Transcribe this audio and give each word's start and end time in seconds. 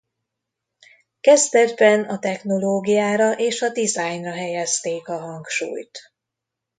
Kezdetben 1.21 2.03
a 2.03 2.19
technológiára 2.19 3.35
és 3.35 3.61
a 3.61 3.69
dizájnra 3.69 4.31
helyezték 4.31 5.07
a 5.07 5.17
hangsúlyt. 5.19 6.13